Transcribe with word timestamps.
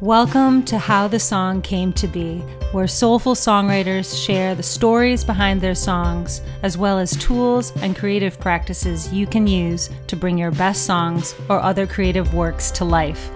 Welcome 0.00 0.64
to 0.64 0.76
How 0.76 1.06
the 1.06 1.20
Song 1.20 1.62
Came 1.62 1.92
to 1.92 2.08
Be, 2.08 2.38
where 2.72 2.88
soulful 2.88 3.36
songwriters 3.36 4.26
share 4.26 4.56
the 4.56 4.62
stories 4.62 5.22
behind 5.22 5.60
their 5.60 5.76
songs, 5.76 6.42
as 6.64 6.76
well 6.76 6.98
as 6.98 7.16
tools 7.16 7.72
and 7.76 7.96
creative 7.96 8.40
practices 8.40 9.12
you 9.12 9.28
can 9.28 9.46
use 9.46 9.90
to 10.08 10.16
bring 10.16 10.36
your 10.36 10.50
best 10.50 10.84
songs 10.84 11.36
or 11.48 11.60
other 11.60 11.86
creative 11.86 12.34
works 12.34 12.72
to 12.72 12.84
life. 12.84 13.30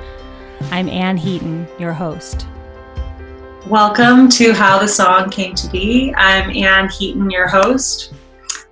I'm 0.73 0.89
Anne 0.89 1.17
Heaton, 1.17 1.69
your 1.79 1.93
host. 1.93 2.49
Welcome 3.69 4.29
to 4.31 4.53
How 4.53 4.81
the 4.81 4.89
Song 4.89 5.31
Came 5.31 5.55
to 5.55 5.71
Be. 5.71 6.13
I'm 6.17 6.51
Anne 6.51 6.89
Heaton, 6.91 7.31
your 7.31 7.47
host. 7.47 8.13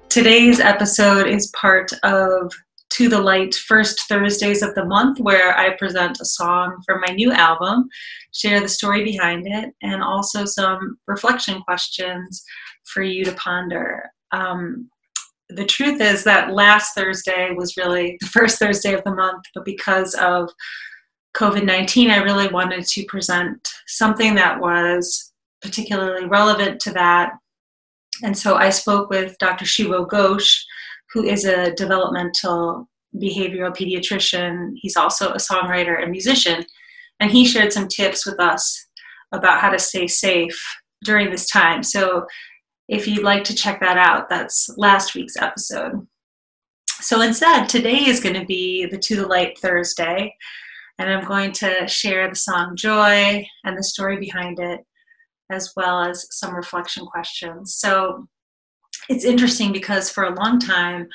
Today's 0.09 0.59
episode 0.59 1.29
is 1.29 1.53
part 1.53 1.93
of 2.03 2.53
to 2.97 3.09
the 3.11 3.21
Light 3.21 3.55
first 3.55 4.01
Thursdays 4.09 4.63
of 4.63 4.75
the 4.75 4.85
month, 4.85 5.21
where 5.21 5.57
I 5.59 5.77
present 5.77 6.19
a 6.21 6.25
song 6.25 6.83
from 6.87 7.03
my 7.07 7.13
new 7.13 7.31
album, 7.31 7.89
share 8.33 8.61
the 8.61 8.69
story 8.69 9.05
behind 9.05 9.47
it, 9.47 9.75
and 9.83 10.03
also 10.03 10.47
some 10.47 10.97
reflection 11.07 11.61
questions 11.63 12.43
for 12.85 13.03
you 13.03 13.23
to 13.25 13.33
ponder. 13.33 14.11
Um, 14.33 14.89
the 15.51 15.67
truth 15.67 16.01
is 16.01 16.25
that 16.25 16.53
last 16.55 16.95
Thursday 16.95 17.53
was 17.53 17.77
really 17.77 18.17
the 18.21 18.27
first 18.33 18.59
Thursday 18.59 18.95
of 18.95 19.05
the 19.05 19.15
month, 19.15 19.45
but 19.55 19.67
because 19.67 20.15
of 20.15 20.49
COVID 21.37 21.65
19, 21.65 22.11
I 22.11 22.23
really 22.23 22.49
wanted 22.49 22.87
to 22.87 23.05
present 23.05 23.69
something 23.87 24.35
that 24.37 24.59
was 24.59 25.35
particularly 25.61 26.27
relevant 26.27 26.81
to 26.81 26.93
that. 26.93 27.33
And 28.23 28.37
so 28.37 28.57
I 28.57 28.71
spoke 28.71 29.11
with 29.11 29.37
Dr. 29.37 29.67
Shubho 29.67 30.09
Ghosh 30.09 30.63
who 31.17 31.25
is 31.25 31.47
a 31.47 31.73
developmental 31.77 32.87
behavioral 33.15 33.75
pediatrician. 33.75 34.73
He's 34.75 34.97
also 34.97 35.31
a 35.31 35.39
songwriter 35.39 36.03
and 36.03 36.11
musician. 36.11 36.63
And 37.21 37.31
he 37.31 37.47
shared 37.47 37.73
some 37.73 37.89
tips 37.89 38.27
with 38.27 38.39
us 38.39 38.87
about 39.33 39.61
how 39.61 39.71
to 39.71 39.79
stay 39.79 40.07
safe 40.07 40.63
during 41.05 41.31
this 41.31 41.49
time. 41.49 41.83
So 41.83 42.27
if 42.89 43.09
you'd 43.09 43.25
like 43.25 43.45
to 43.45 43.55
check 43.55 43.81
that 43.81 43.97
out, 43.97 44.29
that's 44.29 44.69
last 44.77 45.15
week's 45.15 45.39
episode. 45.39 46.07
So 47.01 47.23
instead, 47.23 47.67
today 47.67 48.05
is 48.05 48.21
going 48.21 48.39
to 48.39 48.45
be 48.45 48.85
the 48.85 48.99
To 48.99 49.17
the 49.17 49.27
Light 49.27 49.59
Thursday. 49.59 50.35
And 50.99 51.11
I'm 51.11 51.25
going 51.27 51.53
to 51.53 51.89
share 51.89 52.29
the 52.29 52.37
song 52.37 52.77
Joy 52.77 53.47
and 53.65 53.79
the 53.79 53.85
story 53.85 54.19
behind 54.19 54.59
it, 54.59 54.81
as 55.51 55.73
well 55.77 56.03
as 56.03 56.27
some 56.31 56.55
reflection 56.55 57.07
questions. 57.07 57.75
So 57.79 58.29
it's 59.09 59.25
interesting 59.25 59.73
because 59.73 60.11
for 60.11 60.25
a 60.25 60.35
long 60.35 60.59
time 60.59 61.09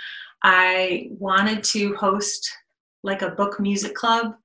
I 0.43 1.09
wanted 1.11 1.63
to 1.65 1.95
host 1.95 2.49
like 3.03 3.21
a 3.21 3.31
book 3.31 3.59
music 3.59 3.93
club, 3.93 4.35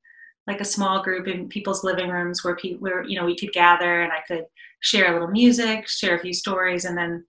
like 0.47 0.61
a 0.61 0.65
small 0.65 1.03
group 1.03 1.27
in 1.27 1.49
people's 1.49 1.85
living 1.85 2.09
rooms 2.09 2.45
where 2.45 2.57
people 2.57 2.79
where 2.79 3.05
you 3.05 3.19
know 3.19 3.27
we 3.27 3.37
could 3.37 3.53
gather 3.53 4.03
and 4.03 4.13
I 4.13 4.21
could 4.27 4.47
share 4.81 5.11
a 5.11 5.13
little 5.13 5.29
music, 5.29 5.89
share 5.89 6.17
a 6.17 6.21
few 6.21 6.33
stories, 6.33 6.85
and 6.85 6.97
then 6.97 7.25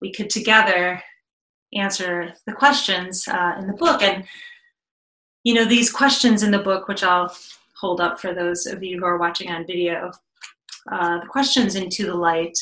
we 0.00 0.12
could 0.12 0.30
together 0.30 1.02
answer 1.74 2.32
the 2.46 2.52
questions 2.52 3.26
uh, 3.28 3.56
in 3.58 3.66
the 3.66 3.74
book. 3.74 4.02
And 4.02 4.24
you 5.42 5.54
know 5.54 5.64
these 5.64 5.92
questions 5.92 6.42
in 6.42 6.50
the 6.50 6.58
book, 6.58 6.88
which 6.88 7.02
I'll 7.02 7.34
hold 7.80 8.00
up 8.00 8.20
for 8.20 8.32
those 8.32 8.66
of 8.66 8.82
you 8.82 8.98
who 8.98 9.04
are 9.04 9.18
watching 9.18 9.50
on 9.50 9.66
video, 9.66 10.10
uh, 10.90 11.20
the 11.20 11.26
questions 11.26 11.74
into 11.74 12.06
the 12.06 12.14
light, 12.14 12.56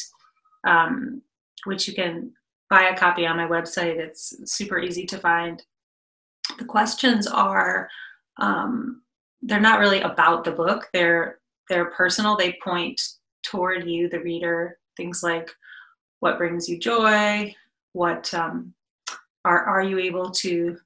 um, 0.66 1.22
which 1.64 1.86
you 1.86 1.94
can 1.94 2.32
buy 2.72 2.84
a 2.84 2.96
copy 2.96 3.26
on 3.26 3.36
my 3.36 3.46
website. 3.46 3.98
It's 3.98 4.34
super 4.46 4.78
easy 4.78 5.04
to 5.04 5.18
find. 5.18 5.62
The 6.58 6.64
questions 6.64 7.26
are 7.26 7.86
um, 8.40 9.02
they're 9.42 9.60
not 9.60 9.78
really 9.78 10.00
about 10.00 10.42
the 10.42 10.52
book. 10.52 10.88
They're 10.94 11.40
they're 11.68 11.90
personal. 11.90 12.34
They 12.34 12.56
point 12.64 12.98
toward 13.44 13.86
you, 13.86 14.08
the 14.08 14.20
reader. 14.20 14.78
Things 14.96 15.22
like 15.22 15.50
what 16.20 16.38
brings 16.38 16.66
you 16.66 16.78
joy, 16.78 17.54
what 17.92 18.32
um, 18.32 18.72
are 19.44 19.64
are 19.64 19.82
you 19.82 19.98
able 19.98 20.30
to 20.30 20.78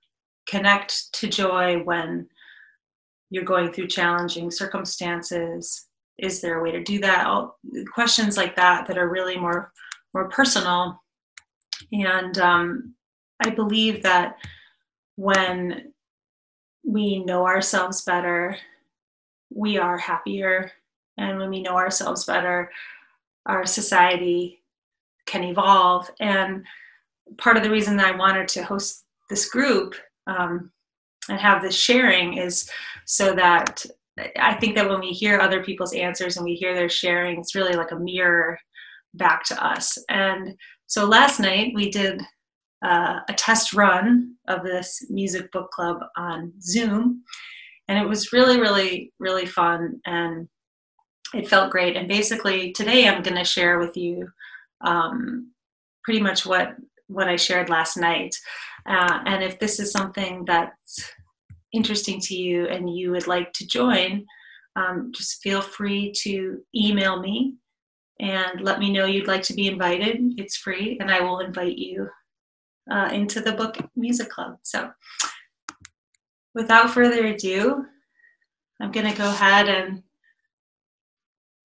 connect 0.48 1.12
to 1.12 1.28
joy 1.28 1.78
when 1.84 2.26
you're 3.30 3.44
going 3.44 3.72
through 3.72 3.88
challenging 3.88 4.50
circumstances 4.50 5.86
is 6.18 6.40
there 6.40 6.58
a 6.58 6.62
way 6.62 6.70
to 6.70 6.82
do 6.82 6.98
that 7.00 7.26
All, 7.26 7.58
questions 7.92 8.36
like 8.36 8.54
that 8.56 8.86
that 8.86 8.96
are 8.96 9.08
really 9.08 9.36
more 9.36 9.72
more 10.14 10.28
personal 10.28 11.02
and 11.92 12.38
um, 12.38 12.94
I 13.44 13.50
believe 13.50 14.02
that 14.02 14.36
when 15.16 15.92
we 16.84 17.24
know 17.24 17.46
ourselves 17.46 18.02
better, 18.02 18.56
we 19.50 19.78
are 19.78 19.98
happier. 19.98 20.72
And 21.18 21.38
when 21.38 21.50
we 21.50 21.62
know 21.62 21.76
ourselves 21.76 22.24
better, 22.24 22.70
our 23.46 23.64
society 23.64 24.62
can 25.26 25.44
evolve. 25.44 26.10
And 26.20 26.64
part 27.38 27.56
of 27.56 27.62
the 27.62 27.70
reason 27.70 27.96
that 27.96 28.06
I 28.06 28.16
wanted 28.16 28.48
to 28.48 28.64
host 28.64 29.04
this 29.28 29.48
group 29.48 29.94
um, 30.26 30.70
and 31.28 31.40
have 31.40 31.62
this 31.62 31.74
sharing 31.74 32.36
is 32.36 32.70
so 33.04 33.34
that 33.34 33.84
I 34.38 34.54
think 34.54 34.74
that 34.76 34.88
when 34.88 35.00
we 35.00 35.10
hear 35.10 35.38
other 35.38 35.62
people's 35.62 35.92
answers 35.92 36.36
and 36.36 36.44
we 36.44 36.54
hear 36.54 36.74
their 36.74 36.88
sharing, 36.88 37.38
it's 37.38 37.54
really 37.54 37.74
like 37.74 37.90
a 37.90 37.98
mirror 37.98 38.58
back 39.14 39.44
to 39.44 39.64
us. 39.64 39.98
And 40.08 40.56
so 40.86 41.04
last 41.04 41.40
night 41.40 41.72
we 41.74 41.90
did 41.90 42.22
uh, 42.84 43.20
a 43.28 43.32
test 43.34 43.72
run 43.72 44.34
of 44.48 44.62
this 44.62 45.06
music 45.10 45.50
book 45.52 45.70
club 45.70 45.98
on 46.16 46.52
Zoom, 46.60 47.22
and 47.88 47.98
it 47.98 48.08
was 48.08 48.32
really, 48.32 48.60
really, 48.60 49.12
really 49.18 49.46
fun, 49.46 50.00
and 50.06 50.48
it 51.34 51.48
felt 51.48 51.70
great. 51.70 51.96
And 51.96 52.08
basically, 52.08 52.72
today 52.72 53.08
I'm 53.08 53.22
going 53.22 53.36
to 53.36 53.44
share 53.44 53.78
with 53.78 53.96
you 53.96 54.28
um, 54.82 55.52
pretty 56.04 56.20
much 56.20 56.46
what 56.46 56.76
what 57.08 57.28
I 57.28 57.36
shared 57.36 57.70
last 57.70 57.96
night. 57.96 58.34
Uh, 58.88 59.20
and 59.26 59.42
if 59.42 59.58
this 59.58 59.78
is 59.80 59.92
something 59.92 60.44
that's 60.44 61.10
interesting 61.72 62.20
to 62.20 62.34
you 62.34 62.66
and 62.66 62.94
you 62.94 63.10
would 63.12 63.26
like 63.26 63.52
to 63.54 63.66
join, 63.66 64.24
um, 64.76 65.12
just 65.14 65.40
feel 65.42 65.60
free 65.60 66.12
to 66.22 66.58
email 66.74 67.20
me 67.20 67.54
and 68.20 68.60
let 68.60 68.78
me 68.78 68.92
know 68.92 69.06
you'd 69.06 69.28
like 69.28 69.42
to 69.44 69.54
be 69.54 69.68
invited. 69.68 70.20
It's 70.38 70.56
free, 70.56 70.96
and 71.00 71.10
I 71.10 71.20
will 71.20 71.40
invite 71.40 71.76
you 71.76 72.08
uh, 72.90 73.10
into 73.12 73.40
the 73.40 73.52
book 73.52 73.76
music 73.94 74.30
club. 74.30 74.58
So, 74.62 74.90
without 76.54 76.90
further 76.90 77.26
ado, 77.26 77.84
I'm 78.80 78.92
going 78.92 79.10
to 79.10 79.16
go 79.16 79.28
ahead 79.28 79.68
and 79.68 80.02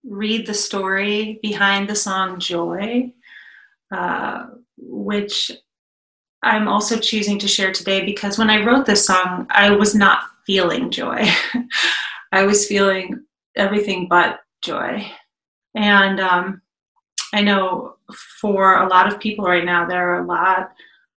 read 0.03 0.47
the 0.47 0.53
story 0.53 1.39
behind 1.41 1.87
the 1.87 1.95
song 1.95 2.39
Joy, 2.39 3.13
uh, 3.91 4.47
which 4.77 5.51
I'm 6.43 6.67
also 6.67 6.97
choosing 6.97 7.37
to 7.39 7.47
share 7.47 7.71
today 7.71 8.03
because 8.03 8.37
when 8.37 8.49
I 8.49 8.65
wrote 8.65 8.85
this 8.85 9.05
song, 9.05 9.45
I 9.51 9.71
was 9.71 9.93
not 9.93 10.23
feeling 10.45 10.89
joy. 10.89 11.27
I 12.31 12.43
was 12.43 12.67
feeling 12.67 13.23
everything 13.55 14.07
but 14.07 14.39
joy. 14.61 15.11
And 15.75 16.19
um, 16.19 16.61
I 17.33 17.41
know 17.41 17.95
for 18.39 18.81
a 18.81 18.87
lot 18.87 19.07
of 19.11 19.19
people 19.19 19.45
right 19.45 19.65
now, 19.65 19.85
there 19.85 20.11
are 20.11 20.23
a 20.23 20.27
lot, 20.27 20.71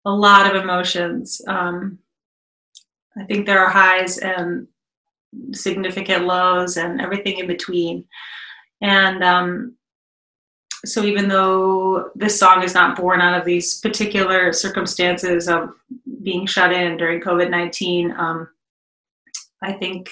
a 0.05 0.11
lot 0.11 0.47
of 0.47 0.63
emotions. 0.63 1.41
Um, 1.47 1.99
I 3.17 3.25
think 3.25 3.47
there 3.47 3.61
are 3.61 3.71
highs 3.71 4.19
and 4.19 4.67
significant 5.53 6.25
lows 6.25 6.77
and 6.77 7.01
everything 7.01 7.39
in 7.39 7.47
between. 7.47 8.05
And 8.81 9.23
um, 9.23 9.77
so, 10.85 11.05
even 11.05 11.29
though 11.29 12.11
this 12.15 12.39
song 12.39 12.63
is 12.63 12.75
not 12.75 12.97
born 12.97 13.21
out 13.21 13.39
of 13.39 13.45
these 13.45 13.81
particular 13.81 14.53
circumstances 14.53 15.49
of 15.49 15.71
being 16.23 16.47
shut 16.47 16.73
in 16.73 16.97
during 16.97 17.21
COVID 17.21 17.51
nineteen, 17.51 18.13
um, 18.19 18.49
I 19.63 19.73
think 19.73 20.11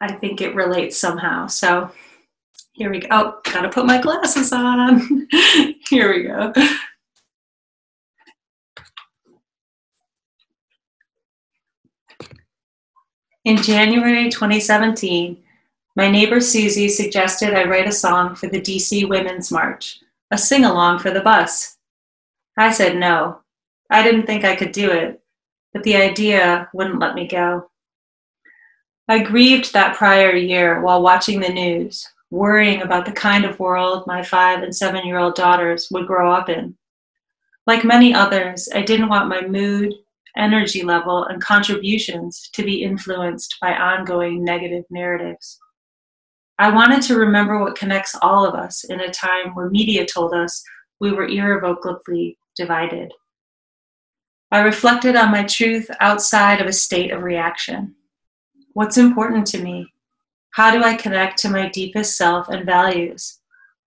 I 0.00 0.12
think 0.12 0.40
it 0.40 0.54
relates 0.54 0.98
somehow. 0.98 1.46
So 1.46 1.90
here 2.72 2.90
we 2.90 3.00
go. 3.00 3.08
Oh, 3.10 3.40
gotta 3.44 3.68
put 3.68 3.86
my 3.86 4.00
glasses 4.00 4.52
on. 4.52 5.28
Here 5.88 6.10
we 6.10 6.22
go. 6.22 6.52
In 13.44 13.56
January 13.58 14.30
2017, 14.30 15.36
my 15.96 16.10
neighbor 16.10 16.40
Susie 16.40 16.88
suggested 16.88 17.52
I 17.52 17.64
write 17.64 17.88
a 17.88 17.92
song 17.92 18.34
for 18.34 18.46
the 18.46 18.60
DC 18.60 19.06
Women's 19.06 19.52
March, 19.52 20.00
a 20.30 20.38
sing 20.38 20.64
along 20.64 21.00
for 21.00 21.10
the 21.10 21.20
bus. 21.20 21.76
I 22.56 22.72
said 22.72 22.96
no. 22.96 23.40
I 23.90 24.02
didn't 24.02 24.24
think 24.26 24.44
I 24.44 24.56
could 24.56 24.72
do 24.72 24.90
it, 24.90 25.20
but 25.74 25.82
the 25.82 25.96
idea 25.96 26.70
wouldn't 26.72 27.00
let 27.00 27.14
me 27.14 27.26
go. 27.26 27.68
I 29.08 29.18
grieved 29.18 29.74
that 29.74 29.96
prior 29.96 30.34
year 30.34 30.80
while 30.80 31.02
watching 31.02 31.40
the 31.40 31.50
news, 31.50 32.08
worrying 32.32 32.80
about 32.80 33.04
the 33.04 33.12
kind 33.12 33.44
of 33.44 33.60
world 33.60 34.06
my 34.06 34.22
five 34.22 34.62
and 34.62 34.74
seven 34.74 35.06
year 35.06 35.18
old 35.18 35.34
daughters 35.34 35.88
would 35.90 36.06
grow 36.06 36.32
up 36.32 36.48
in. 36.48 36.74
Like 37.66 37.84
many 37.84 38.14
others, 38.14 38.70
I 38.74 38.80
didn't 38.80 39.10
want 39.10 39.28
my 39.28 39.46
mood, 39.46 39.92
energy 40.36 40.82
level, 40.82 41.24
and 41.24 41.42
contributions 41.42 42.48
to 42.54 42.64
be 42.64 42.82
influenced 42.82 43.58
by 43.60 43.74
ongoing 43.74 44.42
negative 44.42 44.84
narratives. 44.88 45.58
I 46.58 46.70
wanted 46.70 47.02
to 47.02 47.18
remember 47.18 47.60
what 47.60 47.76
connects 47.76 48.16
all 48.22 48.46
of 48.46 48.54
us 48.54 48.84
in 48.84 49.00
a 49.00 49.12
time 49.12 49.54
where 49.54 49.68
media 49.68 50.06
told 50.06 50.32
us 50.32 50.64
we 51.00 51.12
were 51.12 51.26
irrevocably 51.26 52.38
divided. 52.56 53.12
I 54.50 54.60
reflected 54.60 55.16
on 55.16 55.30
my 55.30 55.44
truth 55.44 55.90
outside 56.00 56.62
of 56.62 56.66
a 56.66 56.72
state 56.72 57.10
of 57.10 57.22
reaction. 57.22 57.94
What's 58.72 58.96
important 58.96 59.46
to 59.48 59.62
me? 59.62 59.91
How 60.52 60.70
do 60.70 60.84
I 60.84 60.94
connect 60.94 61.38
to 61.38 61.48
my 61.48 61.70
deepest 61.70 62.18
self 62.18 62.50
and 62.50 62.66
values? 62.66 63.40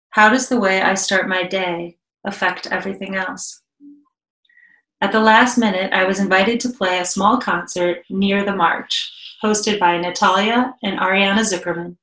How 0.10 0.28
does 0.28 0.50
the 0.50 0.60
way 0.60 0.82
I 0.82 0.94
start 0.94 1.30
my 1.30 1.44
day 1.44 1.98
affect 2.26 2.68
everything 2.68 3.16
else? 3.16 3.62
At 5.00 5.14
the 5.14 5.22
last 5.22 5.58
minute, 5.58 5.94
I 5.94 6.04
was 6.04 6.20
invited 6.20 6.60
to 6.60 6.74
play 6.74 7.00
a 7.00 7.06
small 7.06 7.38
concert 7.38 8.00
near 8.10 8.44
the 8.44 8.56
march, 8.56 9.10
hosted 9.42 9.80
by 9.80 9.98
Natalia 9.98 10.76
and 10.84 11.00
Ariana 11.00 11.46
Zukerman, 11.46 11.96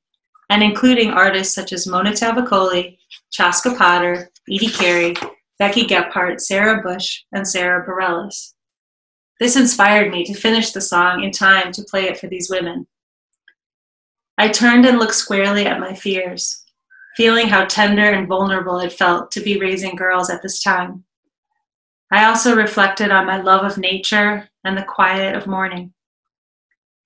and 0.49 0.63
including 0.63 1.11
artists 1.11 1.53
such 1.53 1.71
as 1.71 1.85
Mona 1.85 2.13
Tavakoli, 2.13 2.97
Chaska 3.29 3.75
Potter, 3.75 4.31
Edie 4.51 4.69
Carey, 4.69 5.13
Becky 5.59 5.85
Gebhardt, 5.85 6.41
Sarah 6.41 6.81
Bush, 6.81 7.25
and 7.31 7.47
Sara 7.47 7.85
Bareilles. 7.85 8.53
This 9.39 9.55
inspired 9.55 10.11
me 10.11 10.25
to 10.25 10.33
finish 10.33 10.71
the 10.71 10.81
song 10.81 11.23
in 11.23 11.29
time 11.29 11.71
to 11.73 11.83
play 11.83 12.05
it 12.05 12.19
for 12.19 12.25
these 12.25 12.49
women. 12.49 12.87
I 14.37 14.49
turned 14.49 14.85
and 14.85 14.99
looked 14.99 15.15
squarely 15.15 15.65
at 15.65 15.79
my 15.79 15.93
fears, 15.93 16.63
feeling 17.15 17.47
how 17.47 17.65
tender 17.65 18.11
and 18.11 18.27
vulnerable 18.27 18.79
it 18.79 18.93
felt 18.93 19.31
to 19.31 19.41
be 19.41 19.59
raising 19.59 19.95
girls 19.95 20.29
at 20.29 20.43
this 20.43 20.61
time. 20.61 21.03
I 22.11 22.25
also 22.25 22.55
reflected 22.55 23.11
on 23.11 23.25
my 23.25 23.41
love 23.41 23.65
of 23.65 23.77
nature 23.77 24.47
and 24.63 24.77
the 24.77 24.83
quiet 24.83 25.35
of 25.35 25.47
morning. 25.47 25.93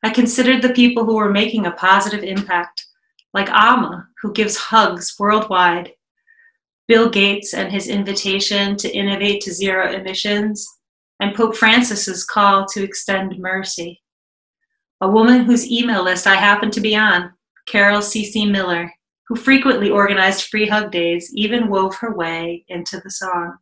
I 0.04 0.10
considered 0.10 0.62
the 0.62 0.74
people 0.74 1.06
who 1.06 1.16
were 1.16 1.32
making 1.32 1.66
a 1.66 1.72
positive 1.72 2.24
impact, 2.24 2.86
like 3.34 3.50
Amma, 3.50 4.08
who 4.22 4.34
gives 4.34 4.58
hugs 4.58 5.16
worldwide, 5.18 5.94
Bill 6.88 7.10
Gates 7.10 7.54
and 7.54 7.72
his 7.72 7.88
invitation 7.88 8.76
to 8.76 8.94
innovate 8.94 9.42
to 9.44 9.54
zero 9.54 9.92
emissions, 9.92 10.68
and 11.22 11.34
Pope 11.34 11.56
Francis's 11.56 12.26
call 12.26 12.66
to 12.74 12.84
extend 12.84 13.40
mercy. 13.40 14.02
A 15.02 15.10
woman 15.10 15.46
whose 15.46 15.70
email 15.70 16.04
list 16.04 16.28
I 16.28 16.36
happened 16.36 16.74
to 16.74 16.80
be 16.80 16.96
on, 16.96 17.34
Carol 17.68 18.04
C.C. 18.04 18.46
Miller, 18.46 18.92
who 19.28 19.36
frequently 19.36 19.90
organized 19.90 20.44
free 20.44 20.68
hug 20.68 20.92
days, 20.92 21.32
even 21.34 21.70
wove 21.70 21.96
her 21.96 22.14
way 22.14 22.64
into 22.68 23.00
the 23.00 23.10
song. 23.10 23.58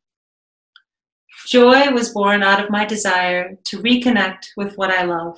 Joy 1.47 1.91
was 1.91 2.13
born 2.13 2.43
out 2.43 2.61
of 2.61 2.69
my 2.69 2.83
desire 2.83 3.55
to 3.65 3.81
reconnect 3.81 4.47
with 4.57 4.75
what 4.75 4.91
I 4.91 5.03
love, 5.03 5.37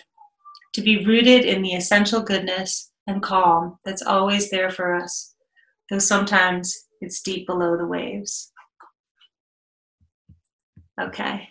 to 0.74 0.82
be 0.82 1.06
rooted 1.06 1.46
in 1.46 1.62
the 1.62 1.74
essential 1.74 2.22
goodness 2.22 2.92
and 3.06 3.22
calm 3.22 3.78
that's 3.86 4.02
always 4.02 4.50
there 4.50 4.72
for 4.72 4.96
us, 4.96 5.36
though 5.90 6.00
sometimes 6.00 6.88
it's 7.02 7.22
deep 7.22 7.46
below 7.46 7.78
the 7.78 7.86
waves. 7.86 8.52
Okay, 11.00 11.50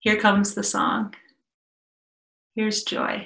here 0.00 0.16
comes 0.16 0.54
the 0.54 0.64
song. 0.64 1.14
Here's 2.56 2.82
joy. 2.82 3.24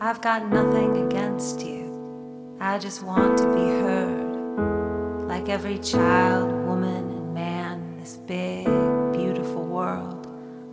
I've 0.00 0.22
got 0.22 0.48
nothing 0.50 1.06
against 1.06 1.60
you. 1.60 2.56
I 2.58 2.78
just 2.78 3.02
want 3.02 3.36
to 3.36 3.44
be 3.54 3.60
heard. 3.60 5.28
Like 5.28 5.50
every 5.50 5.78
child, 5.80 6.50
woman, 6.66 7.10
and 7.10 7.34
man 7.34 7.80
in 7.80 7.98
this 8.00 8.16
big, 8.16 8.64
beautiful 9.12 9.66
world. 9.66 10.26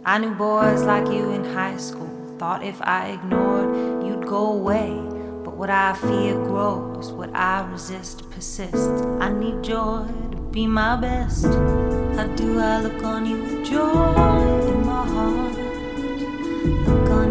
I 0.05 0.17
knew 0.19 0.33
boys 0.33 0.83
like 0.83 1.07
you 1.07 1.31
in 1.31 1.43
high 1.43 1.75
school. 1.75 2.37
Thought 2.39 2.63
if 2.63 2.81
I 2.81 3.07
ignored, 3.09 4.05
you'd 4.05 4.25
go 4.25 4.53
away. 4.53 5.14
What 5.55 5.69
I 5.69 5.93
fear 5.93 6.35
grows, 6.35 7.13
what 7.13 7.33
I 7.33 7.65
resist 7.71 8.29
persists. 8.29 9.01
I 9.21 9.29
need 9.31 9.63
joy 9.63 10.05
to 10.31 10.37
be 10.51 10.67
my 10.67 10.97
best. 10.97 11.45
How 11.45 12.27
do 12.35 12.59
I 12.59 12.81
look 12.81 13.01
on 13.05 13.25
you 13.25 13.41
with 13.41 13.65
joy 13.65 14.67
in 14.67 14.85
my 14.85 15.07
heart? 15.07 15.55
Look 16.87 17.09
on 17.09 17.24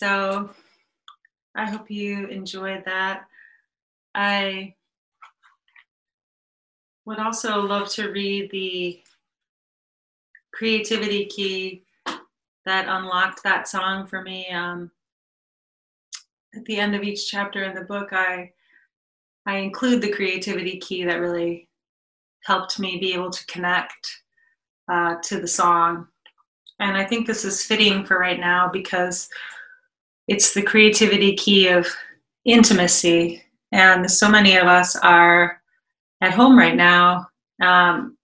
so 0.00 0.48
I 1.54 1.68
hope 1.68 1.90
you 1.90 2.26
enjoyed 2.28 2.86
that. 2.86 3.26
I 4.14 4.74
would 7.04 7.18
also 7.18 7.60
love 7.60 7.90
to 7.90 8.08
read 8.08 8.50
the 8.50 8.98
creativity 10.54 11.26
key 11.26 11.82
that 12.64 12.88
unlocked 12.88 13.42
that 13.42 13.68
song 13.68 14.06
for 14.06 14.22
me. 14.22 14.48
Um, 14.48 14.90
at 16.56 16.64
the 16.64 16.78
end 16.78 16.94
of 16.94 17.02
each 17.02 17.30
chapter 17.30 17.64
in 17.64 17.74
the 17.74 17.82
book, 17.82 18.08
I 18.12 18.52
I 19.44 19.56
include 19.56 20.00
the 20.00 20.12
creativity 20.12 20.78
key 20.78 21.04
that 21.04 21.20
really 21.20 21.68
helped 22.44 22.78
me 22.78 22.96
be 22.96 23.12
able 23.12 23.30
to 23.30 23.46
connect 23.46 24.22
uh, 24.90 25.16
to 25.24 25.40
the 25.40 25.48
song. 25.48 26.08
And 26.78 26.96
I 26.96 27.04
think 27.04 27.26
this 27.26 27.44
is 27.44 27.66
fitting 27.66 28.06
for 28.06 28.18
right 28.18 28.40
now 28.40 28.70
because 28.72 29.28
it's 30.28 30.54
the 30.54 30.62
creativity 30.62 31.34
key 31.34 31.68
of 31.68 31.86
intimacy. 32.44 33.42
And 33.72 34.10
so 34.10 34.28
many 34.28 34.56
of 34.56 34.66
us 34.66 34.96
are 34.96 35.60
at 36.20 36.32
home 36.32 36.58
right 36.58 36.76
now, 36.76 37.26
um, 37.62 38.16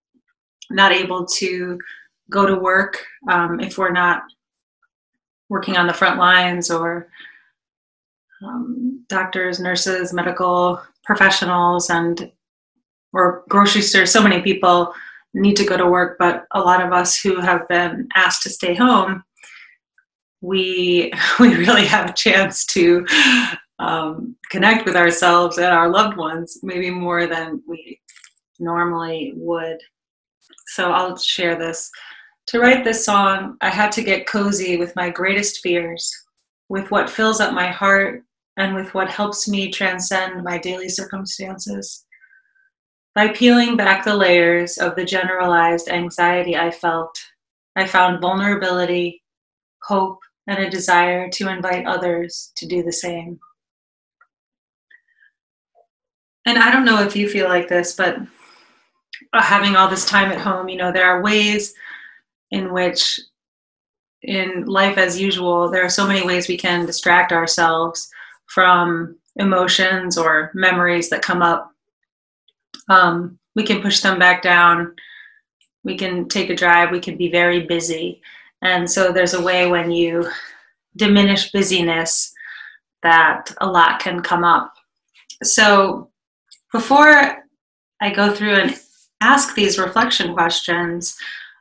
not 0.71 0.93
able 0.93 1.27
to 1.27 1.79
go 2.31 2.47
to 2.47 2.57
work 2.57 2.99
um, 3.31 3.61
if 3.61 3.79
we're 3.79 3.93
not 3.93 4.23
working 5.49 5.77
on 5.77 5.87
the 5.87 5.95
front 5.95 6.19
lines 6.19 6.71
or 6.71 7.09
um, 8.45 9.05
doctors, 9.09 9.61
nurses, 9.61 10.13
medical 10.13 10.81
professionals, 11.05 11.91
and 11.91 12.31
or 13.13 13.45
grocery 13.49 13.83
stores. 13.83 14.13
So 14.13 14.23
many 14.23 14.43
people 14.43 14.93
need 15.33 15.57
to 15.57 15.65
go 15.65 15.77
to 15.77 15.87
work, 15.87 16.19
but 16.19 16.45
a 16.53 16.61
lot 16.61 16.83
of 16.83 16.93
us 16.93 17.19
who 17.19 17.41
have 17.41 17.67
been 17.69 18.09
asked 18.15 18.43
to 18.43 18.51
stay 18.51 18.75
home, 18.75 19.23
we 20.47 21.13
we 21.41 21.57
really 21.57 21.85
have 21.87 22.09
a 22.09 22.15
chance 22.15 22.65
to 22.67 23.05
um, 23.79 24.37
connect 24.51 24.87
with 24.87 24.97
ourselves 24.97 25.59
and 25.59 25.67
our 25.67 25.91
loved 25.91 26.17
ones, 26.17 26.59
maybe 26.63 26.91
more 26.91 27.27
than 27.27 27.63
we 27.67 28.01
normally 28.59 29.33
would. 29.37 29.79
So 30.69 30.93
I'll 30.93 31.17
share 31.19 31.59
this. 31.59 31.91
To 32.49 32.61
write 32.61 32.85
this 32.85 33.05
song, 33.05 33.57
I 33.61 33.71
had 33.71 33.91
to 33.93 34.05
get 34.05 34.29
cozy 34.29 34.77
with 34.77 34.95
my 34.95 35.11
greatest 35.11 35.61
fears, 35.63 36.11
with 36.69 36.91
what 36.91 37.11
fills 37.11 37.41
up 37.41 37.53
my 37.53 37.69
heart 37.69 38.23
and 38.57 38.75
with 38.75 38.95
what 38.95 39.11
helps 39.11 39.49
me 39.49 39.71
transcend 39.71 40.43
my 40.45 40.57
daily 40.57 40.89
circumstances. 40.89 42.07
By 43.15 43.29
peeling 43.29 43.77
back 43.77 44.05
the 44.05 44.15
layers 44.15 44.79
of 44.79 44.95
the 44.95 45.05
generalized 45.05 45.89
anxiety 45.89 46.57
I 46.57 46.71
felt, 46.71 47.19
I 47.75 47.87
found 47.87 48.21
vulnerability, 48.21 49.23
hope, 49.83 50.21
and 50.47 50.59
a 50.59 50.71
desire 50.71 51.29
to 51.31 51.49
invite 51.49 51.87
others 51.87 52.53
to 52.57 52.67
do 52.67 52.83
the 52.83 52.93
same. 52.93 53.39
And 56.47 56.59
I 56.59 56.71
don't 56.71 56.85
know 56.85 57.03
if 57.03 57.17
you 57.17 57.29
feel 57.29 57.49
like 57.49 57.69
this, 57.69 57.95
but 57.95 58.19
having 59.33 59.75
all 59.75 59.89
this 59.89 60.05
time 60.05 60.31
at 60.31 60.41
home, 60.41 60.69
you 60.69 60.77
know, 60.77 60.93
there 60.93 61.11
are 61.11 61.23
ways 61.23 61.75
in 62.53 62.73
which, 62.73 63.19
in 64.23 64.65
life 64.67 64.97
as 64.99 65.21
usual, 65.21 65.71
there 65.71 65.85
are 65.85 65.91
so 65.91 66.07
many 66.07 66.25
ways 66.25 66.47
we 66.47 66.57
can 66.57 66.87
distract 66.87 67.33
ourselves 67.33 68.09
from 68.47 69.17
emotions 69.37 70.17
or 70.17 70.53
memories 70.55 71.11
that 71.11 71.23
come 71.23 71.43
up. 71.43 71.73
Um, 72.89 73.39
we 73.57 73.65
can 73.65 73.83
push 73.83 74.01
them 74.01 74.19
back 74.19 74.43
down. 74.43 74.95
We 75.83 75.97
can 75.97 76.29
take 76.29 76.51
a 76.51 76.55
drive. 76.55 76.91
We 76.91 77.01
can 77.01 77.17
be 77.17 77.31
very 77.31 77.67
busy. 77.67 78.23
And 78.63 78.91
so 78.91 79.13
there's 79.13 79.35
a 79.35 79.43
way 79.43 79.69
when 79.69 79.91
you 79.91 80.29
diminish 80.97 81.53
busyness 81.53 82.33
that 83.03 83.53
a 83.61 83.67
lot 83.67 84.01
can 84.01 84.23
come 84.23 84.45
up. 84.45 84.73
So 85.43 86.11
before 86.73 87.45
I 88.01 88.11
go 88.13 88.33
through 88.33 88.55
and 88.55 88.81
ask 89.21 89.55
these 89.55 89.79
reflection 89.79 90.35
questions, 90.35 91.17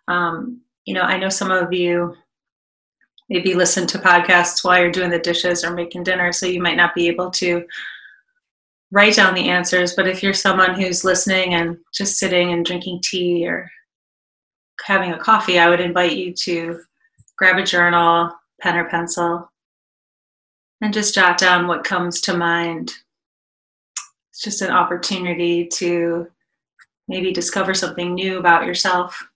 um, 0.07 0.61
you 0.85 0.93
know, 0.93 1.01
I 1.01 1.17
know 1.17 1.29
some 1.29 1.51
of 1.51 1.73
you 1.73 2.15
maybe 3.29 3.53
listen 3.53 3.87
to 3.87 3.97
podcasts 3.97 4.63
while 4.63 4.79
you're 4.79 4.91
doing 4.91 5.09
the 5.09 5.19
dishes 5.19 5.63
or 5.63 5.73
making 5.73 6.03
dinner, 6.03 6.31
so 6.31 6.45
you 6.45 6.61
might 6.61 6.77
not 6.77 6.93
be 6.93 7.07
able 7.07 7.31
to 7.31 7.65
write 8.91 9.15
down 9.15 9.33
the 9.33 9.49
answers. 9.49 9.93
But 9.93 10.07
if 10.07 10.21
you're 10.21 10.33
someone 10.33 10.79
who's 10.79 11.03
listening 11.03 11.55
and 11.55 11.77
just 11.93 12.17
sitting 12.17 12.53
and 12.53 12.65
drinking 12.65 13.01
tea 13.03 13.47
or 13.47 13.69
having 14.85 15.13
a 15.13 15.17
coffee, 15.17 15.57
I 15.57 15.67
would 15.67 15.79
invite 15.79 16.15
you 16.15 16.31
to 16.33 16.79
grab 17.37 17.57
a 17.57 17.63
journal, 17.63 18.31
pen 18.61 18.77
or 18.77 18.87
pencil, 18.87 19.51
and 20.81 20.93
just 20.93 21.15
jot 21.15 21.39
down 21.39 21.67
what 21.67 21.83
comes 21.83 22.21
to 22.21 22.37
mind. 22.37 22.93
It's 24.29 24.41
just 24.43 24.61
an 24.61 24.69
opportunity 24.69 25.65
to 25.73 26.27
maybe 27.07 27.31
discover 27.31 27.73
something 27.73 28.13
new 28.13 28.37
about 28.37 28.67
yourself 28.67 29.27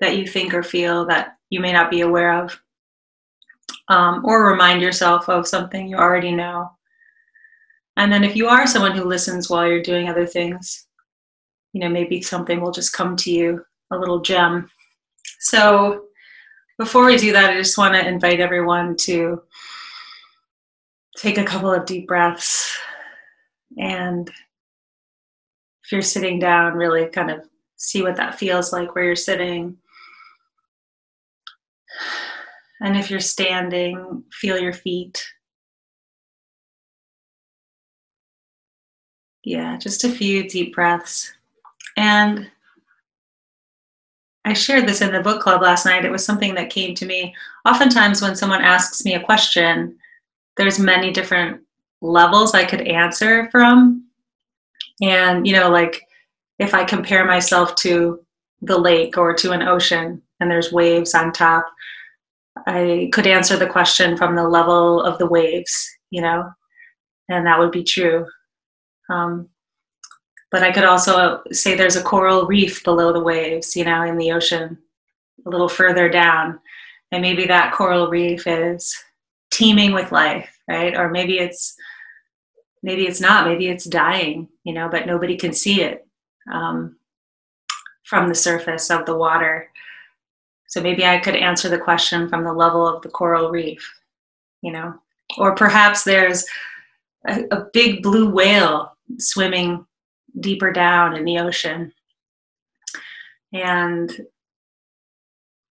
that 0.00 0.18
you 0.18 0.26
think 0.26 0.52
or 0.52 0.62
feel 0.62 1.06
that 1.06 1.38
you 1.48 1.60
may 1.60 1.72
not 1.72 1.90
be 1.90 2.02
aware 2.02 2.42
of 2.44 2.60
um, 3.88 4.26
or 4.26 4.50
remind 4.50 4.82
yourself 4.82 5.26
of 5.30 5.48
something 5.48 5.88
you 5.88 5.96
already 5.96 6.32
know. 6.32 6.70
And 7.96 8.12
then 8.12 8.24
if 8.24 8.36
you 8.36 8.48
are 8.48 8.66
someone 8.66 8.92
who 8.92 9.04
listens 9.04 9.48
while 9.48 9.66
you're 9.66 9.82
doing 9.82 10.10
other 10.10 10.26
things, 10.26 10.86
you 11.72 11.80
know, 11.80 11.88
maybe 11.88 12.20
something 12.20 12.60
will 12.60 12.72
just 12.72 12.92
come 12.92 13.16
to 13.16 13.30
you, 13.30 13.64
a 13.90 13.98
little 13.98 14.20
gem. 14.20 14.70
So 15.40 16.06
before 16.78 17.06
we 17.06 17.16
do 17.16 17.32
that, 17.32 17.50
I 17.50 17.56
just 17.56 17.78
want 17.78 17.94
to 17.94 18.06
invite 18.06 18.40
everyone 18.40 18.96
to 18.98 19.42
take 21.16 21.38
a 21.38 21.44
couple 21.44 21.72
of 21.72 21.86
deep 21.86 22.06
breaths. 22.06 22.78
And 23.78 24.28
if 25.84 25.92
you're 25.92 26.02
sitting 26.02 26.38
down, 26.38 26.74
really 26.74 27.06
kind 27.06 27.30
of 27.30 27.40
see 27.76 28.02
what 28.02 28.16
that 28.16 28.38
feels 28.38 28.72
like 28.72 28.94
where 28.94 29.04
you're 29.04 29.16
sitting. 29.16 29.76
And 32.80 32.96
if 32.96 33.10
you're 33.10 33.20
standing, 33.20 34.24
feel 34.32 34.58
your 34.58 34.72
feet. 34.72 35.24
Yeah, 39.44 39.78
just 39.78 40.04
a 40.04 40.10
few 40.10 40.48
deep 40.48 40.74
breaths. 40.74 41.32
And 41.96 42.50
I 44.46 44.52
shared 44.52 44.86
this 44.86 45.00
in 45.00 45.12
the 45.12 45.20
book 45.20 45.42
club 45.42 45.60
last 45.60 45.84
night. 45.84 46.04
It 46.04 46.10
was 46.10 46.24
something 46.24 46.54
that 46.54 46.70
came 46.70 46.94
to 46.94 47.04
me. 47.04 47.34
Oftentimes, 47.66 48.22
when 48.22 48.36
someone 48.36 48.62
asks 48.62 49.04
me 49.04 49.14
a 49.14 49.22
question, 49.22 49.98
there's 50.56 50.78
many 50.78 51.12
different 51.12 51.60
levels 52.00 52.54
I 52.54 52.64
could 52.64 52.82
answer 52.82 53.48
from. 53.50 54.06
And, 55.02 55.46
you 55.46 55.52
know, 55.52 55.68
like 55.68 56.00
if 56.60 56.74
I 56.74 56.84
compare 56.84 57.26
myself 57.26 57.74
to 57.76 58.24
the 58.62 58.78
lake 58.78 59.18
or 59.18 59.34
to 59.34 59.50
an 59.50 59.62
ocean 59.62 60.22
and 60.38 60.48
there's 60.48 60.72
waves 60.72 61.12
on 61.12 61.32
top, 61.32 61.66
I 62.68 63.10
could 63.12 63.26
answer 63.26 63.56
the 63.56 63.66
question 63.66 64.16
from 64.16 64.36
the 64.36 64.48
level 64.48 65.02
of 65.02 65.18
the 65.18 65.26
waves, 65.26 65.90
you 66.10 66.22
know, 66.22 66.48
and 67.28 67.46
that 67.46 67.58
would 67.58 67.72
be 67.72 67.82
true. 67.82 68.24
Um, 69.10 69.48
but 70.50 70.62
I 70.62 70.72
could 70.72 70.84
also 70.84 71.42
say 71.52 71.74
there's 71.74 71.96
a 71.96 72.02
coral 72.02 72.46
reef 72.46 72.84
below 72.84 73.12
the 73.12 73.20
waves, 73.20 73.76
you 73.76 73.84
know, 73.84 74.02
in 74.02 74.16
the 74.16 74.32
ocean, 74.32 74.78
a 75.44 75.50
little 75.50 75.68
further 75.68 76.08
down. 76.08 76.60
And 77.12 77.22
maybe 77.22 77.46
that 77.46 77.72
coral 77.72 78.08
reef 78.08 78.46
is 78.46 78.94
teeming 79.50 79.92
with 79.92 80.12
life, 80.12 80.50
right? 80.68 80.96
Or 80.96 81.10
maybe 81.10 81.38
it's 81.38 81.76
maybe 82.82 83.06
it's 83.06 83.20
not, 83.20 83.46
maybe 83.46 83.68
it's 83.68 83.84
dying, 83.84 84.48
you 84.64 84.72
know, 84.72 84.88
but 84.88 85.06
nobody 85.06 85.36
can 85.36 85.52
see 85.52 85.82
it 85.82 86.06
um, 86.52 86.96
from 88.04 88.28
the 88.28 88.34
surface 88.34 88.90
of 88.90 89.06
the 89.06 89.16
water. 89.16 89.68
So 90.68 90.80
maybe 90.80 91.04
I 91.04 91.18
could 91.18 91.34
answer 91.34 91.68
the 91.68 91.78
question 91.78 92.28
from 92.28 92.44
the 92.44 92.52
level 92.52 92.86
of 92.86 93.02
the 93.02 93.08
coral 93.08 93.50
reef, 93.50 93.88
you 94.62 94.72
know, 94.72 94.94
or 95.38 95.54
perhaps 95.54 96.04
there's 96.04 96.44
a, 97.26 97.44
a 97.50 97.66
big 97.72 98.02
blue 98.02 98.30
whale 98.30 98.96
swimming 99.18 99.84
deeper 100.40 100.72
down 100.72 101.16
in 101.16 101.24
the 101.24 101.38
ocean. 101.38 101.92
And 103.52 104.26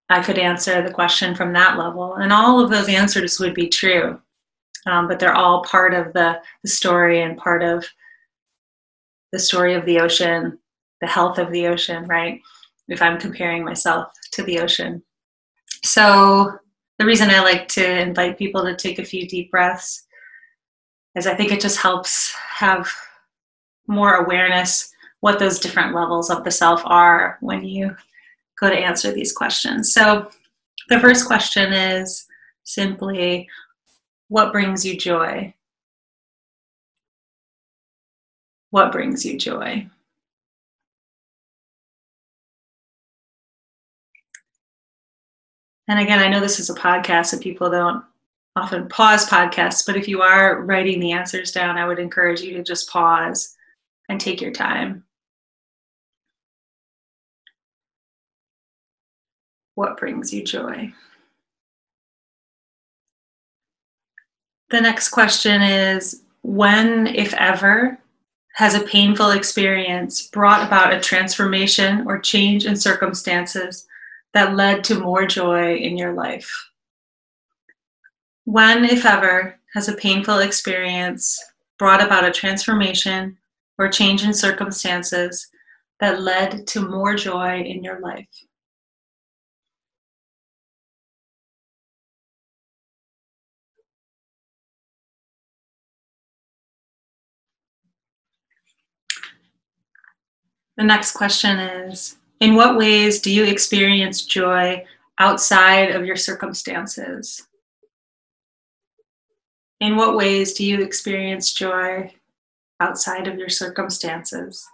I 0.09 0.21
could 0.21 0.37
answer 0.37 0.81
the 0.81 0.93
question 0.93 1.35
from 1.35 1.53
that 1.53 1.77
level. 1.77 2.15
And 2.15 2.31
all 2.31 2.59
of 2.59 2.69
those 2.69 2.89
answers 2.89 3.39
would 3.39 3.53
be 3.53 3.67
true. 3.67 4.19
Um, 4.85 5.07
but 5.07 5.19
they're 5.19 5.35
all 5.35 5.63
part 5.63 5.93
of 5.93 6.13
the, 6.13 6.39
the 6.63 6.69
story 6.69 7.21
and 7.21 7.37
part 7.37 7.63
of 7.63 7.85
the 9.31 9.39
story 9.39 9.73
of 9.73 9.85
the 9.85 9.99
ocean, 9.99 10.59
the 11.01 11.07
health 11.07 11.39
of 11.39 11.51
the 11.51 11.67
ocean, 11.67 12.05
right? 12.05 12.39
If 12.87 13.01
I'm 13.01 13.19
comparing 13.19 13.65
myself 13.65 14.11
to 14.33 14.43
the 14.43 14.59
ocean. 14.59 15.03
So, 15.83 16.57
the 16.97 17.05
reason 17.05 17.29
I 17.29 17.41
like 17.41 17.67
to 17.69 17.99
invite 17.99 18.37
people 18.37 18.63
to 18.63 18.75
take 18.75 18.99
a 18.99 19.05
few 19.05 19.27
deep 19.27 19.51
breaths 19.51 20.05
is 21.15 21.27
I 21.27 21.35
think 21.35 21.51
it 21.51 21.59
just 21.59 21.77
helps 21.77 22.33
have 22.33 22.89
more 23.87 24.15
awareness 24.15 24.93
what 25.21 25.39
those 25.39 25.59
different 25.59 25.95
levels 25.95 26.29
of 26.29 26.43
the 26.43 26.51
self 26.51 26.81
are 26.85 27.37
when 27.41 27.63
you 27.63 27.95
go 28.59 28.69
to 28.69 28.77
answer 28.77 29.11
these 29.11 29.33
questions. 29.33 29.93
So, 29.93 30.29
the 30.89 30.99
first 30.99 31.25
question 31.25 31.73
is 31.73 32.27
simply 32.63 33.47
what 34.27 34.51
brings 34.51 34.85
you 34.85 34.97
joy? 34.97 35.53
What 38.69 38.91
brings 38.91 39.25
you 39.25 39.37
joy? 39.37 39.87
And 45.87 45.99
again, 45.99 46.19
I 46.19 46.27
know 46.27 46.39
this 46.39 46.59
is 46.59 46.69
a 46.69 46.75
podcast, 46.75 47.27
so 47.27 47.39
people 47.39 47.69
don't 47.69 48.03
often 48.55 48.87
pause 48.89 49.27
podcasts, 49.27 49.85
but 49.85 49.95
if 49.95 50.07
you 50.07 50.21
are 50.21 50.61
writing 50.61 50.99
the 50.99 51.11
answers 51.11 51.51
down, 51.51 51.77
I 51.77 51.87
would 51.87 51.99
encourage 51.99 52.41
you 52.41 52.53
to 52.57 52.63
just 52.63 52.89
pause 52.89 53.54
and 54.09 54.19
take 54.19 54.41
your 54.41 54.51
time. 54.51 55.03
What 59.75 59.97
brings 59.97 60.33
you 60.33 60.43
joy? 60.43 60.93
The 64.69 64.81
next 64.81 65.09
question 65.09 65.61
is 65.61 66.23
When, 66.41 67.07
if 67.07 67.33
ever, 67.33 67.99
has 68.53 68.73
a 68.73 68.85
painful 68.85 69.31
experience 69.31 70.27
brought 70.27 70.65
about 70.65 70.93
a 70.93 70.99
transformation 70.99 72.05
or 72.07 72.19
change 72.19 72.65
in 72.65 72.75
circumstances 72.75 73.85
that 74.33 74.55
led 74.55 74.83
to 74.85 74.99
more 74.99 75.25
joy 75.25 75.75
in 75.75 75.97
your 75.97 76.13
life? 76.13 76.49
When, 78.45 78.85
if 78.85 79.05
ever, 79.05 79.59
has 79.73 79.89
a 79.89 79.93
painful 79.93 80.39
experience 80.39 81.37
brought 81.77 82.01
about 82.01 82.23
a 82.23 82.31
transformation 82.31 83.37
or 83.77 83.89
change 83.89 84.23
in 84.23 84.33
circumstances 84.33 85.47
that 85.99 86.21
led 86.21 86.67
to 86.67 86.87
more 86.87 87.15
joy 87.15 87.61
in 87.61 87.83
your 87.83 87.99
life? 87.99 88.27
The 100.77 100.83
next 100.83 101.13
question 101.13 101.57
is 101.57 102.17
In 102.41 102.55
what 102.55 102.77
ways 102.77 103.21
do 103.21 103.31
you 103.31 103.45
experience 103.45 104.25
joy 104.25 104.85
outside 105.19 105.91
of 105.91 106.05
your 106.05 106.17
circumstances? 106.17 107.47
In 109.79 109.95
what 109.95 110.15
ways 110.15 110.53
do 110.53 110.65
you 110.65 110.81
experience 110.81 111.53
joy 111.53 112.13
outside 112.79 113.27
of 113.27 113.37
your 113.37 113.49
circumstances? 113.49 114.65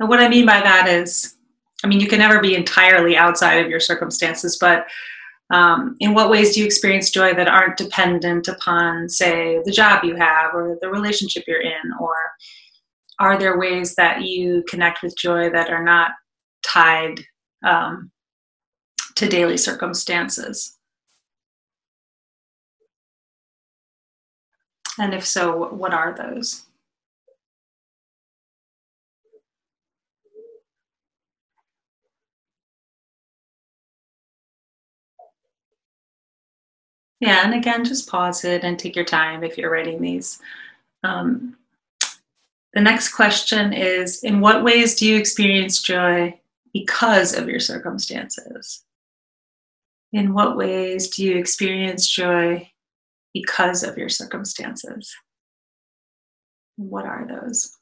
And 0.00 0.08
what 0.08 0.20
I 0.20 0.28
mean 0.28 0.46
by 0.46 0.60
that 0.60 0.88
is, 0.88 1.36
I 1.84 1.86
mean, 1.86 2.00
you 2.00 2.08
can 2.08 2.18
never 2.18 2.40
be 2.40 2.54
entirely 2.54 3.16
outside 3.16 3.64
of 3.64 3.70
your 3.70 3.80
circumstances, 3.80 4.58
but 4.60 4.86
um, 5.50 5.96
in 6.00 6.12
what 6.12 6.30
ways 6.30 6.54
do 6.54 6.60
you 6.60 6.66
experience 6.66 7.10
joy 7.10 7.34
that 7.34 7.48
aren't 7.48 7.78
dependent 7.78 8.48
upon, 8.48 9.08
say, 9.08 9.60
the 9.64 9.72
job 9.72 10.04
you 10.04 10.14
have 10.16 10.54
or 10.54 10.78
the 10.80 10.90
relationship 10.90 11.44
you're 11.46 11.62
in? 11.62 11.92
Or 12.00 12.14
are 13.18 13.38
there 13.38 13.58
ways 13.58 13.94
that 13.94 14.22
you 14.22 14.62
connect 14.68 15.02
with 15.02 15.16
joy 15.16 15.50
that 15.50 15.70
are 15.70 15.82
not 15.82 16.12
tied 16.62 17.24
um, 17.64 18.10
to 19.16 19.28
daily 19.28 19.56
circumstances? 19.56 20.76
And 25.00 25.14
if 25.14 25.24
so, 25.26 25.72
what 25.72 25.94
are 25.94 26.14
those? 26.14 26.67
Yeah, 37.20 37.42
and 37.44 37.54
again, 37.54 37.84
just 37.84 38.08
pause 38.08 38.44
it 38.44 38.62
and 38.62 38.78
take 38.78 38.94
your 38.94 39.04
time 39.04 39.42
if 39.42 39.58
you're 39.58 39.70
writing 39.70 40.00
these. 40.00 40.40
Um, 41.02 41.56
the 42.74 42.80
next 42.80 43.12
question 43.12 43.72
is 43.72 44.22
In 44.22 44.40
what 44.40 44.62
ways 44.62 44.94
do 44.94 45.06
you 45.06 45.16
experience 45.16 45.82
joy 45.82 46.38
because 46.72 47.34
of 47.34 47.48
your 47.48 47.60
circumstances? 47.60 48.84
In 50.12 50.32
what 50.32 50.56
ways 50.56 51.08
do 51.08 51.24
you 51.24 51.36
experience 51.36 52.08
joy 52.08 52.70
because 53.34 53.82
of 53.82 53.96
your 53.96 54.08
circumstances. 54.08 55.14
What 56.76 57.04
are 57.04 57.26
those? 57.26 57.77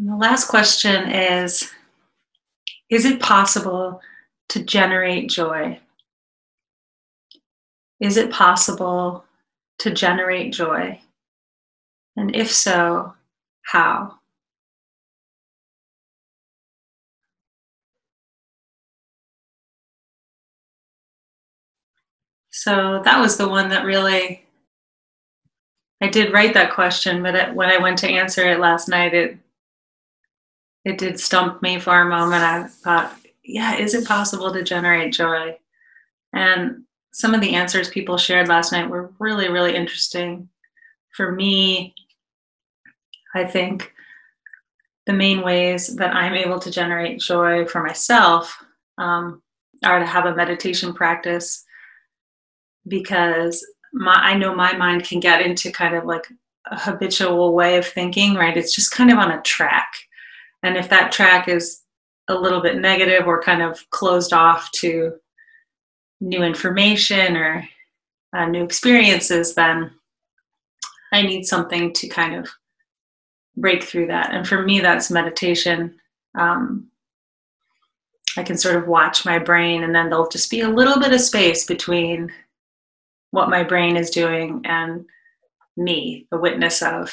And 0.00 0.08
the 0.08 0.16
last 0.16 0.48
question 0.48 1.10
is 1.10 1.70
Is 2.88 3.04
it 3.04 3.20
possible 3.20 4.00
to 4.48 4.64
generate 4.64 5.28
joy? 5.28 5.78
Is 8.00 8.16
it 8.16 8.30
possible 8.30 9.24
to 9.80 9.90
generate 9.90 10.54
joy? 10.54 10.98
And 12.16 12.34
if 12.34 12.50
so, 12.50 13.12
how? 13.62 14.18
So 22.48 23.02
that 23.04 23.20
was 23.20 23.36
the 23.36 23.48
one 23.48 23.68
that 23.68 23.84
really, 23.84 24.46
I 26.00 26.08
did 26.08 26.32
write 26.32 26.54
that 26.54 26.72
question, 26.72 27.22
but 27.22 27.54
when 27.54 27.68
I 27.68 27.76
went 27.78 27.98
to 27.98 28.08
answer 28.08 28.50
it 28.50 28.60
last 28.60 28.88
night, 28.88 29.12
it 29.14 29.38
it 30.84 30.98
did 30.98 31.20
stump 31.20 31.62
me 31.62 31.78
for 31.78 32.00
a 32.00 32.08
moment. 32.08 32.42
I 32.42 32.66
thought, 32.66 33.16
yeah, 33.44 33.76
is 33.76 33.94
it 33.94 34.06
possible 34.06 34.52
to 34.52 34.62
generate 34.62 35.12
joy? 35.12 35.58
And 36.32 36.84
some 37.12 37.34
of 37.34 37.40
the 37.40 37.54
answers 37.54 37.88
people 37.88 38.16
shared 38.16 38.48
last 38.48 38.72
night 38.72 38.88
were 38.88 39.12
really, 39.18 39.48
really 39.48 39.74
interesting. 39.74 40.48
For 41.16 41.32
me, 41.32 41.94
I 43.34 43.44
think 43.44 43.92
the 45.06 45.12
main 45.12 45.42
ways 45.42 45.96
that 45.96 46.14
I'm 46.14 46.34
able 46.34 46.60
to 46.60 46.70
generate 46.70 47.20
joy 47.20 47.66
for 47.66 47.82
myself 47.82 48.56
um, 48.98 49.42
are 49.84 49.98
to 49.98 50.06
have 50.06 50.26
a 50.26 50.34
meditation 50.34 50.92
practice 50.94 51.64
because 52.86 53.66
my 53.92 54.14
I 54.14 54.36
know 54.36 54.54
my 54.54 54.76
mind 54.76 55.04
can 55.04 55.20
get 55.20 55.42
into 55.42 55.72
kind 55.72 55.94
of 55.96 56.04
like 56.04 56.26
a 56.70 56.78
habitual 56.78 57.54
way 57.54 57.76
of 57.76 57.86
thinking, 57.86 58.34
right? 58.34 58.56
It's 58.56 58.74
just 58.74 58.92
kind 58.92 59.10
of 59.10 59.18
on 59.18 59.32
a 59.32 59.42
track. 59.42 59.92
And 60.62 60.76
if 60.76 60.88
that 60.90 61.12
track 61.12 61.48
is 61.48 61.82
a 62.28 62.34
little 62.34 62.60
bit 62.60 62.78
negative 62.78 63.26
or 63.26 63.42
kind 63.42 63.62
of 63.62 63.78
closed 63.90 64.32
off 64.32 64.70
to 64.72 65.14
new 66.20 66.42
information 66.42 67.36
or 67.36 67.66
uh, 68.32 68.46
new 68.46 68.62
experiences, 68.62 69.54
then 69.54 69.90
I 71.12 71.22
need 71.22 71.44
something 71.44 71.92
to 71.94 72.08
kind 72.08 72.34
of 72.36 72.48
break 73.56 73.82
through 73.82 74.08
that. 74.08 74.32
And 74.32 74.46
for 74.46 74.62
me, 74.62 74.80
that's 74.80 75.10
meditation. 75.10 75.98
Um, 76.38 76.88
I 78.36 78.42
can 78.44 78.56
sort 78.56 78.76
of 78.76 78.86
watch 78.86 79.24
my 79.24 79.38
brain, 79.38 79.82
and 79.82 79.94
then 79.94 80.08
there'll 80.08 80.28
just 80.28 80.50
be 80.50 80.60
a 80.60 80.68
little 80.68 81.00
bit 81.00 81.12
of 81.12 81.20
space 81.20 81.66
between 81.66 82.30
what 83.32 83.50
my 83.50 83.64
brain 83.64 83.96
is 83.96 84.10
doing 84.10 84.62
and 84.64 85.04
me, 85.76 86.26
the 86.30 86.38
witness 86.38 86.82
of 86.82 87.12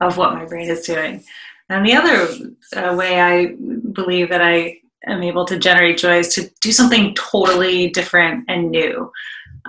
of 0.00 0.18
what 0.18 0.34
my 0.34 0.44
brain 0.44 0.68
is 0.68 0.82
doing. 0.82 1.24
And 1.68 1.84
the 1.84 1.94
other 1.94 2.28
uh, 2.76 2.94
way 2.94 3.20
I 3.20 3.54
believe 3.92 4.28
that 4.30 4.42
I 4.42 4.78
am 5.06 5.22
able 5.22 5.44
to 5.46 5.58
generate 5.58 5.98
joy 5.98 6.18
is 6.18 6.28
to 6.34 6.50
do 6.60 6.72
something 6.72 7.14
totally 7.14 7.90
different 7.90 8.44
and 8.48 8.70
new. 8.70 9.10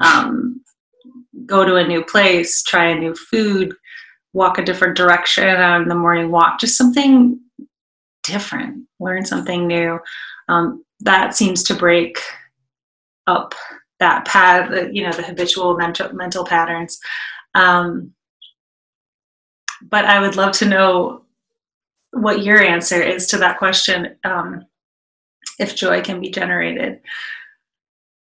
Um, 0.02 0.62
go 1.46 1.66
to 1.66 1.76
a 1.76 1.88
new 1.88 2.04
place, 2.04 2.62
try 2.64 2.88
a 2.88 3.00
new 3.00 3.16
food, 3.16 3.74
walk 4.34 4.58
a 4.58 4.66
different 4.66 4.96
direction 4.96 5.48
on 5.48 5.88
the 5.88 5.96
morning 5.96 6.32
walk, 6.32 6.60
just 6.60 6.78
something 6.78 7.40
different, 8.24 8.86
learn 9.00 9.26
something 9.26 9.66
new. 9.66 10.00
Um, 10.50 10.84
that 11.00 11.36
seems 11.36 11.64
to 11.64 11.76
break 11.76 12.20
up 13.26 13.56
that 14.00 14.26
path, 14.26 14.72
you 14.92 15.04
know, 15.04 15.12
the 15.12 15.24
habitual 15.24 15.76
mental 15.76 16.14
mental 16.14 16.46
patterns. 16.46 17.00
Um, 17.56 18.14
but 19.90 20.06
I 20.06 20.20
would 20.20 20.36
love 20.36 20.54
to 20.54 20.66
know 20.66 21.24
what 22.12 22.44
your 22.44 22.62
answer 22.62 23.02
is 23.02 23.28
to 23.28 23.38
that 23.38 23.58
question. 23.58 24.16
Um, 24.24 24.66
if 25.60 25.76
joy 25.76 26.02
can 26.02 26.22
be 26.22 26.30
generated. 26.30 27.00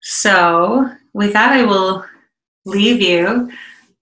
So, 0.01 0.89
with 1.13 1.33
that, 1.33 1.51
I 1.51 1.63
will 1.63 2.05
leave 2.65 3.01
you. 3.01 3.51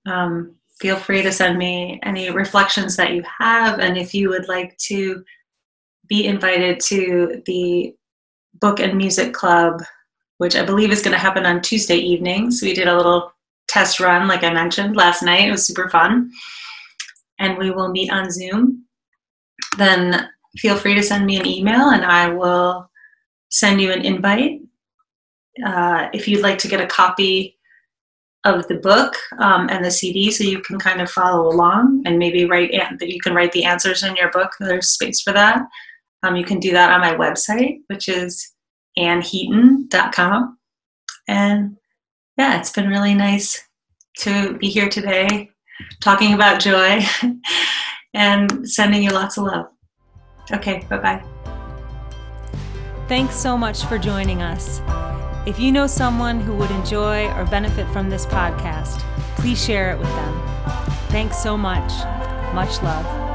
Um, 0.06 0.56
feel 0.80 0.96
free 0.96 1.22
to 1.22 1.32
send 1.32 1.58
me 1.58 2.00
any 2.04 2.30
reflections 2.30 2.96
that 2.96 3.14
you 3.14 3.24
have, 3.40 3.80
and 3.80 3.98
if 3.98 4.14
you 4.14 4.30
would 4.30 4.48
like 4.48 4.78
to 4.78 5.24
be 6.08 6.26
invited 6.26 6.80
to 6.80 7.42
the 7.46 7.94
book 8.60 8.80
and 8.80 8.98
music 8.98 9.34
club, 9.34 9.82
which 10.38 10.56
I 10.56 10.66
believe 10.66 10.92
is 10.92 11.02
going 11.02 11.14
to 11.14 11.20
happen 11.20 11.46
on 11.46 11.62
Tuesday 11.62 11.98
evenings. 11.98 12.62
We 12.62 12.74
did 12.74 12.88
a 12.88 12.96
little 12.96 13.32
test 13.68 14.00
run, 14.00 14.28
like 14.28 14.44
I 14.44 14.52
mentioned 14.52 14.96
last 14.96 15.22
night. 15.22 15.48
It 15.48 15.52
was 15.52 15.68
super 15.68 15.90
fun. 15.90 16.32
And 17.38 17.58
we 17.58 17.72
will 17.72 17.90
meet 17.90 18.12
on 18.12 18.32
Zoom. 18.32 18.86
Then 19.78 20.30
feel 20.58 20.76
free 20.76 20.96
to 20.96 21.04
send 21.04 21.26
me 21.26 21.38
an 21.38 21.46
email 21.46 21.90
and 21.90 22.04
I 22.04 22.30
will 22.30 22.90
send 23.50 23.82
you 23.82 23.92
an 23.92 24.04
invite. 24.04 24.62
Uh, 25.66 26.08
if 26.14 26.28
you'd 26.28 26.44
like 26.44 26.58
to 26.60 26.68
get 26.68 26.82
a 26.82 26.88
copy 26.88 27.58
of 28.46 28.68
the 28.68 28.76
book 28.76 29.16
um, 29.40 29.68
and 29.70 29.84
the 29.84 29.92
CD 29.92 30.32
so 30.32 30.44
you 30.44 30.62
can 30.62 30.80
kind 30.80 31.02
of 31.02 31.12
follow 31.12 31.48
along 31.48 32.02
and 32.06 32.18
maybe 32.18 32.46
write 32.46 32.72
that 32.72 33.10
you 33.10 33.20
can 33.20 33.34
write 33.34 33.52
the 33.52 33.66
answers 33.66 34.04
in 34.04 34.16
your 34.16 34.32
book. 34.32 34.52
There's 34.60 34.92
space 34.92 35.22
for 35.22 35.34
that. 35.34 35.62
Um, 36.24 36.36
you 36.36 36.46
can 36.46 36.60
do 36.60 36.72
that 36.72 36.92
on 36.92 37.02
my 37.02 37.16
website, 37.16 37.80
which 37.88 38.08
is 38.08 38.54
anneheaton.com. 38.98 40.58
And 41.28 41.78
yeah, 42.38 42.60
it's 42.60 42.72
been 42.72 42.90
really 42.90 43.14
nice 43.14 43.62
to 44.20 44.58
be 44.58 44.70
here 44.70 44.90
today 44.90 45.50
talking 46.02 46.34
about 46.34 46.60
joy 46.60 47.02
and 48.14 48.70
sending 48.70 49.04
you 49.04 49.12
lots 49.12 49.38
of 49.38 49.46
love. 49.46 49.68
Okay, 50.52 50.86
bye 50.90 50.98
bye. 50.98 51.24
Thanks 53.08 53.36
so 53.36 53.58
much 53.58 53.86
for 53.86 53.98
joining 53.98 54.42
us. 54.42 54.82
If 55.46 55.60
you 55.60 55.72
know 55.72 55.88
someone 55.88 56.40
who 56.40 56.54
would 56.56 56.72
enjoy 56.72 57.28
or 57.34 57.46
benefit 57.46 57.88
from 57.92 58.10
this 58.10 58.26
podcast, 58.26 59.00
please 59.36 59.64
share 59.64 59.92
it 59.94 60.00
with 60.00 60.10
them. 60.10 60.42
Thanks 61.10 61.42
so 61.42 61.58
much. 61.58 61.92
Much 62.54 62.82
love. 62.84 63.29